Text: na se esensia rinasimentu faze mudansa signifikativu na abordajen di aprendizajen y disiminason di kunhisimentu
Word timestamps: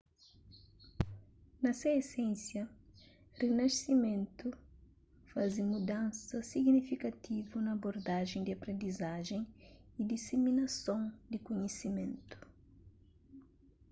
na 1.61 1.71
se 1.79 1.87
esensia 2.01 2.63
rinasimentu 3.39 4.49
faze 5.31 5.61
mudansa 5.71 6.35
signifikativu 6.51 7.55
na 7.65 7.71
abordajen 7.77 8.41
di 8.43 8.51
aprendizajen 8.57 9.41
y 9.99 10.01
disiminason 10.13 11.01
di 11.31 11.37
kunhisimentu 11.45 12.37